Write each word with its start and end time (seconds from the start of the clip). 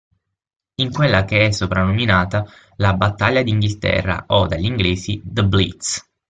In 0.77 0.91
quella 0.91 1.25
che 1.25 1.45
è 1.45 1.51
soprannominata 1.51 2.43
"La 2.77 2.93
Battaglia 2.95 3.43
d'Inghilterra" 3.43 4.23
o, 4.29 4.47
dagli 4.47 4.65
inglesi, 4.65 5.21
"The 5.23 5.43
Blitz". 5.45 6.09